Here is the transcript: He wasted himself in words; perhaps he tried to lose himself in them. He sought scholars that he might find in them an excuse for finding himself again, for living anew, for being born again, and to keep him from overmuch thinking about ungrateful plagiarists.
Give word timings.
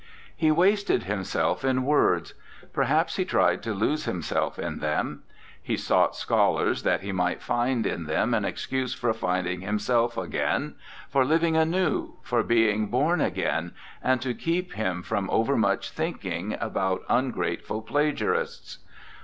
He 0.35 0.49
wasted 0.49 1.03
himself 1.03 1.63
in 1.63 1.83
words; 1.83 2.33
perhaps 2.73 3.17
he 3.17 3.23
tried 3.23 3.61
to 3.61 3.71
lose 3.75 4.05
himself 4.05 4.57
in 4.57 4.79
them. 4.79 5.21
He 5.61 5.77
sought 5.77 6.15
scholars 6.15 6.81
that 6.81 7.01
he 7.01 7.11
might 7.11 7.39
find 7.39 7.85
in 7.85 8.05
them 8.05 8.33
an 8.33 8.43
excuse 8.43 8.95
for 8.95 9.13
finding 9.13 9.61
himself 9.61 10.17
again, 10.17 10.73
for 11.07 11.23
living 11.23 11.55
anew, 11.55 12.15
for 12.23 12.41
being 12.41 12.87
born 12.87 13.21
again, 13.21 13.73
and 14.03 14.19
to 14.23 14.33
keep 14.33 14.73
him 14.73 15.03
from 15.03 15.29
overmuch 15.29 15.91
thinking 15.91 16.57
about 16.59 17.03
ungrateful 17.07 17.83
plagiarists. 17.83 18.79